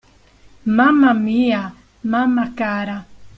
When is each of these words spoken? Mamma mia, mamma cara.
Mamma 0.77 1.13
mia, 1.19 1.61
mamma 2.11 2.47
cara. 2.61 2.97